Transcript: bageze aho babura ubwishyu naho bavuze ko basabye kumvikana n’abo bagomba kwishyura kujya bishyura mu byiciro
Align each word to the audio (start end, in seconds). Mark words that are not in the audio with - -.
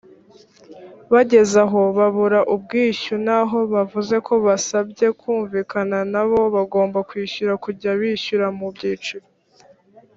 bageze 1.13 1.55
aho 1.65 1.81
babura 1.97 2.39
ubwishyu 2.53 3.15
naho 3.27 3.57
bavuze 3.73 4.15
ko 4.27 4.33
basabye 4.45 5.07
kumvikana 5.19 5.97
n’abo 6.11 6.39
bagomba 6.55 6.99
kwishyura 7.09 7.53
kujya 7.63 7.89
bishyura 7.99 8.47
mu 8.57 8.67
byiciro 8.75 9.25